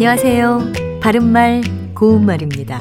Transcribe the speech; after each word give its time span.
안녕하세요. 0.00 1.00
바른말, 1.02 1.60
고운말입니다. 1.94 2.80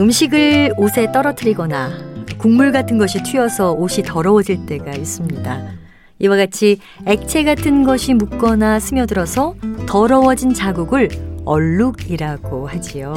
음식을 0.00 0.72
옷에 0.78 1.12
떨어뜨리거나 1.12 1.90
국물 2.38 2.72
같은 2.72 2.96
것이 2.96 3.22
튀어서 3.22 3.72
옷이 3.72 4.02
더러워질 4.06 4.64
때가 4.64 4.92
있습니다. 4.92 5.72
이와 6.20 6.36
같이 6.38 6.80
액체 7.04 7.44
같은 7.44 7.84
것이 7.84 8.14
묻거나 8.14 8.80
스며들어서 8.80 9.54
더러워진 9.86 10.54
자국을 10.54 11.10
얼룩이라고 11.44 12.68
하지요. 12.68 13.12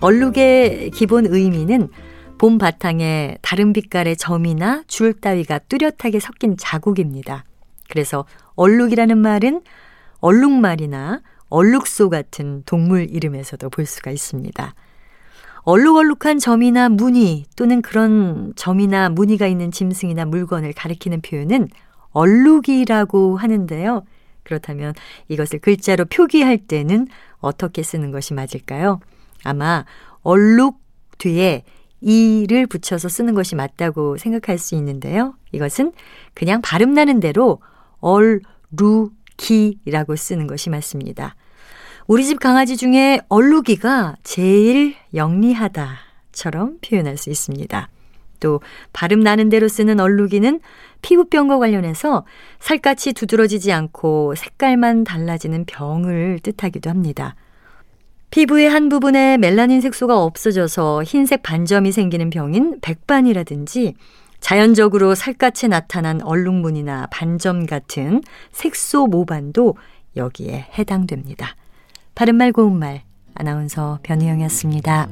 얼룩의 0.00 0.92
기본 0.92 1.26
의미는 1.26 1.90
봄 2.38 2.56
바탕에 2.56 3.36
다른 3.42 3.74
빛깔의 3.74 4.16
점이나 4.16 4.82
줄 4.86 5.12
따위가 5.12 5.58
뚜렷하게 5.58 6.20
섞인 6.20 6.56
자국입니다. 6.56 7.44
그래서 7.90 8.24
얼룩이라는 8.54 9.18
말은 9.18 9.60
얼룩말이나 10.20 11.20
얼룩소 11.54 12.10
같은 12.10 12.64
동물 12.66 13.08
이름에서도 13.08 13.70
볼 13.70 13.86
수가 13.86 14.10
있습니다. 14.10 14.74
얼룩얼룩한 15.62 16.40
점이나 16.40 16.88
무늬 16.88 17.46
또는 17.54 17.80
그런 17.80 18.52
점이나 18.56 19.08
무늬가 19.08 19.46
있는 19.46 19.70
짐승이나 19.70 20.24
물건을 20.24 20.72
가리키는 20.72 21.20
표현은 21.20 21.68
얼룩이라고 22.10 23.36
하는데요. 23.36 24.02
그렇다면 24.42 24.94
이것을 25.28 25.60
글자로 25.60 26.06
표기할 26.06 26.58
때는 26.58 27.06
어떻게 27.38 27.84
쓰는 27.84 28.10
것이 28.10 28.34
맞을까요? 28.34 28.98
아마 29.44 29.84
얼룩 30.22 30.80
뒤에 31.18 31.62
이를 32.00 32.66
붙여서 32.66 33.08
쓰는 33.08 33.34
것이 33.34 33.54
맞다고 33.54 34.16
생각할 34.16 34.58
수 34.58 34.74
있는데요. 34.74 35.34
이것은 35.52 35.92
그냥 36.34 36.60
발음 36.62 36.94
나는 36.94 37.20
대로 37.20 37.60
얼룩 38.00 39.12
이라고 39.84 40.16
쓰는 40.16 40.46
것이 40.46 40.70
맞습니다. 40.70 41.34
우리 42.06 42.24
집 42.24 42.38
강아지 42.38 42.76
중에 42.76 43.20
얼룩이가 43.28 44.16
제일 44.22 44.94
영리하다처럼 45.14 46.78
표현할 46.80 47.16
수 47.16 47.30
있습니다. 47.30 47.88
또 48.40 48.60
발음 48.92 49.20
나는 49.20 49.48
대로 49.48 49.68
쓰는 49.68 50.00
얼룩이는 50.00 50.60
피부병과 51.00 51.58
관련해서 51.58 52.24
살갗이 52.60 53.14
두드러지지 53.14 53.72
않고 53.72 54.34
색깔만 54.34 55.04
달라지는 55.04 55.64
병을 55.64 56.40
뜻하기도 56.42 56.90
합니다. 56.90 57.36
피부의 58.30 58.68
한 58.68 58.88
부분에 58.88 59.38
멜라닌 59.38 59.80
색소가 59.80 60.22
없어져서 60.22 61.04
흰색 61.04 61.42
반점이 61.42 61.92
생기는 61.92 62.30
병인 62.30 62.80
백반이라든지 62.80 63.94
자연적으로 64.44 65.14
살갗에 65.14 65.68
나타난 65.68 66.20
얼룩무늬나 66.20 67.06
반점 67.10 67.64
같은 67.64 68.20
색소 68.52 69.06
모반도 69.06 69.74
여기에 70.16 70.66
해당됩니다. 70.78 71.56
바른말 72.14 72.52
고운말 72.52 73.04
아나운서 73.34 74.00
변희영이었습니다. 74.02 75.08